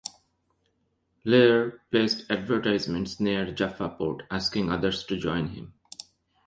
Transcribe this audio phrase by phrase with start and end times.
[1.23, 5.75] Lehrer placed advertisements near Jaffa port asking others to join him.